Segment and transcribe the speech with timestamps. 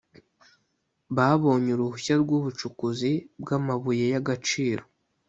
[1.15, 3.11] Babonye uruhushya rw’ubucukuzi
[3.41, 4.83] bw’amabuye y’agaciro